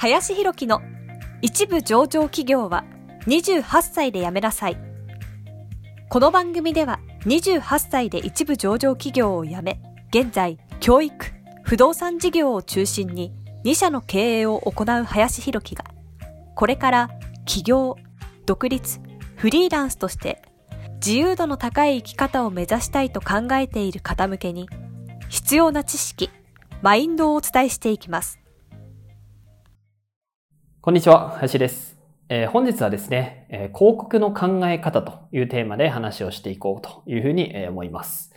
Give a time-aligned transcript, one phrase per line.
[0.00, 0.80] 林博樹の
[1.42, 2.86] 一部上場企業は
[3.26, 4.78] 28歳で辞めなさい。
[6.08, 9.78] この番組では28歳で一部上場企業を辞め、
[10.08, 11.14] 現在教育、
[11.64, 13.34] 不動産事業を中心に
[13.66, 15.84] 2社の経営を行う林博樹が、
[16.54, 17.10] これから
[17.44, 17.96] 起業、
[18.46, 19.00] 独立、
[19.36, 20.40] フリーランスとして
[20.94, 24.66] 自由度の高い生き方を目指したいと考えている方向けに
[25.28, 26.30] 必要な知識、
[26.80, 28.39] マインドをお伝えしていきます。
[30.82, 31.98] こんにちは、林です。
[32.30, 38.34] えー、本日はですね、えー、広告の考え方というテーマで話をしていこうというふうに思います。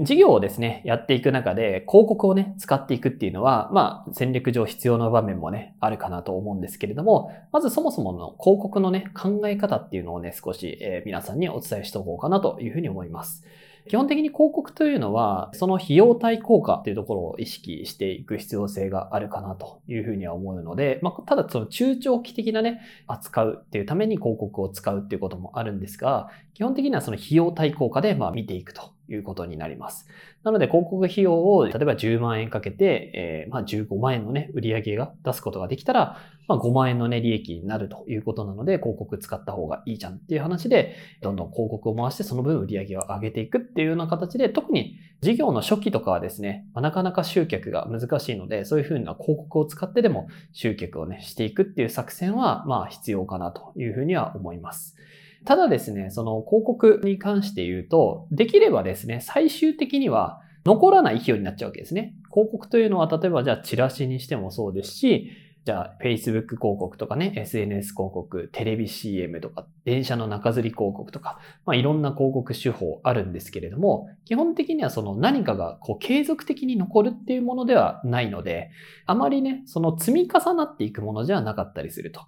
[0.00, 13.44] 事業をですね、やっていく中で広告をね、使っていくっていうのは、まあ、戦略上必要な場面もね、あるかなと思うんですけれども、まずそもそもの広告のね、考え方っていうのをね、少し、え、皆さんにお伝えしておこうかなというふうに思います。
[13.88, 28.92] 基本的に広告というのは、その費用対効果というところを意識していく必要性があるかなというふうには思うので、まあ、ただその中長期的なね、扱うっていうために広告を使うっていうこともあるんですが、基本的にはその費用対効果でまあ見ていくと。
[29.08, 30.06] いうことになります。
[30.42, 54.96] なので広告費用を例えば10万円かけて、えー、まあ15万円のね、売り上げが出すことができたら、まあ5万円のね、利益になるということなので、広告使った方がいいじゃんっていう話で、どんどん広告を回してその分売り上げを上げていくっていうような形で、特に事業の初期とかはですね、まあ、なかなか集客が難しいので、そういうふうな広告を使ってでも集客をね、していくっていう作戦は、まあ必要かなというふうには思います。
[55.44, 62.14] ただですね、その広告に関して言うと、できればですね、最終的には残らない費用になっちゃうわけですね。
[62.32, 65.32] 広告というのは、例えばじゃあチラシにしてもそうですし、
[65.64, 78.70] じゃあ Facebook 広告とかね、SNS 広告、テレビ CM とか、電車の中吊り広告とか、まあいろんな広告手法あるんですけれども、基本的にはその何かがこう継続的に残るっていうものではないので、
[79.06, 82.22] あまりね、その積み重なっていくものじゃなかったりすると。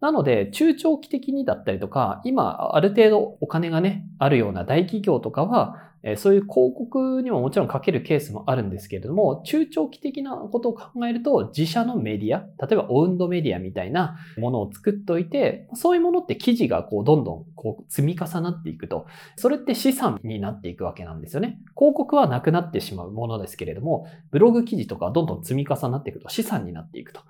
[0.00, 21.58] なので、中長期的にだったりとか、今、ある程度お金がね、あるような大企業とかは、そういう広告にももちろんかけるケースもあるんですけれども、中長期的なことを考えると、自社のメディア、例えばオウンドメディアみたいなものを作っておいて、そういうものって記事がこうどんどんこう積み重なっていくと、それって資産になっていくわけなんですよね。
[21.76, 27.20] 広告はなくなってしまうものですけれども、ブログ記事とかどんどん積み重なっていくと資産になっていくと。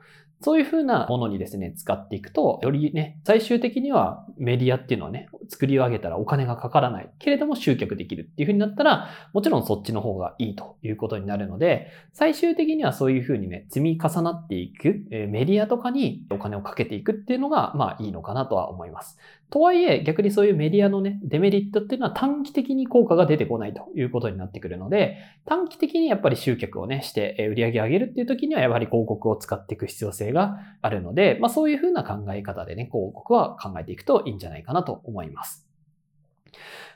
[0.41, 7.11] そういうふうなものにですね、使っていくと、よりね、最終的にはメディアっていうのはね、作り上げたらお金がかからない。
[7.19, 19.19] けれども集客できるっていうふうになったら、もちろんそっちの方がいいということになるので、最終的にはそういうふうにね、積み重なっていく、えメディアとかにお金をかけていくっていうのが、まあいいのかなとは思います。
[19.51, 25.17] とはいえ、逆にそういうメディアのね、デメリットっていうのは短期的に効果が出てこないということになってくるので、
[25.47, 35.68] 短期的にやっぱり集客をね、して売り上げ上げるっていう時には、やはり広告を使っていく必要性があるので、まあそういうふうな考え方でね、広告は考えていくといいんじゃないかなと思います。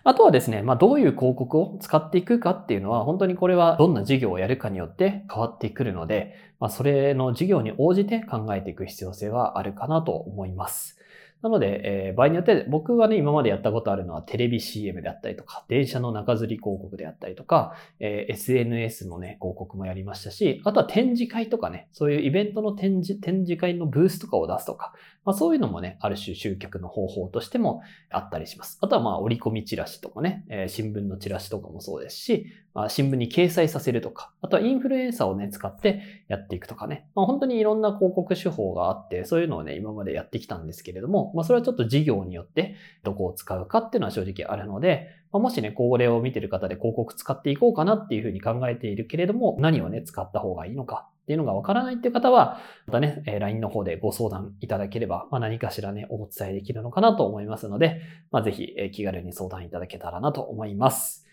[0.04, 10.98] あとはですね、まあどういう広告を使っていくかっていうのは、本当にこれはどんな事業をやるかによって変わってくるので、まあそれの事業に応じて考えていく必要性はあるかなと思います。
[11.42, 24.92] なので、えー、場合によって、僕はね、今までやったことあるのはテレビ CM であったりとか、電車の中吊り広告であったりとか、えー、SNS のね、広告もやりましたし、あとは展示会とかね、そういうイベントの展示、展示会のブースとかを出すとか、
[25.24, 28.78] まあそういうのもね、ある種集客の方法としてもあったりします。
[28.80, 32.46] あとはまあ折り込みチラシとかね、えー、新聞のチラシとかもそうですし、
[32.88, 61.26] 新聞に掲載させるとか、あとはインフルエンサーをね、使ってやっていくとかね、まあ本当にいろんな広告手法があって、そういうのをね、今までやってきたんですけれども、まあそれはちょっと事業によってどこを使うかっていうのは正直あるので、まあ、もしね、これを見てる方で広告使っていこうかなっていうふうに考えているけれども、何をね、使った方がいいのかっていうのがわからないっていう方は、またね、LINE の方でご相談いただければ、まあ、何かしらね、お伝えできるのかなと思いますので、まあ、ぜひ気軽に相談いただけたらなと思います。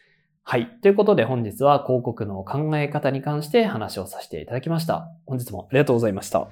[0.52, 0.66] はい。
[0.82, 5.08] ということで本日は広告の考え方に関して話をさせていただきました。
[5.28, 6.48] 本日もありがとうございました。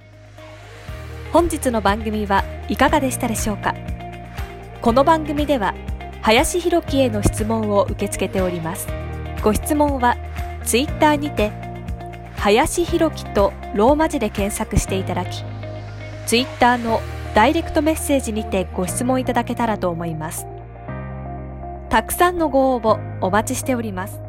[1.33, 3.73] 本日の番組はいかがでしたでしょうか？
[4.83, 5.73] この番組では、
[6.21, 8.87] 林博樹への質問を受け付けております。
[9.43, 10.15] ご質問は、
[10.63, 11.51] ツイッターにて、
[12.35, 15.43] 林博樹とローマ字で検索していただき、
[16.27, 17.01] ツイッターの
[17.33, 20.45] ダイレクトメッセージにてご質問いただけたらと思います。
[21.89, 24.26] たくさんのご応募お待ちしております。